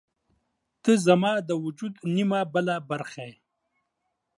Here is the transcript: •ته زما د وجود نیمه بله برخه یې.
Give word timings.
•ته 0.83 0.91
زما 1.07 1.33
د 1.49 1.51
وجود 1.63 1.93
نیمه 2.15 2.41
بله 2.53 2.75
برخه 2.89 3.21
یې. 3.29 3.35